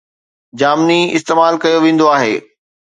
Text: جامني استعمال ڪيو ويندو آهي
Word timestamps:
جامني 0.61 0.97
استعمال 1.19 1.53
ڪيو 1.67 1.79
ويندو 1.87 2.11
آهي 2.17 2.35